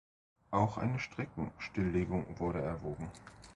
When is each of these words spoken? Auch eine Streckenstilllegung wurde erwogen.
Auch 0.49 0.79
eine 0.79 0.97
Streckenstilllegung 0.97 2.39
wurde 2.39 2.59
erwogen. 2.59 3.11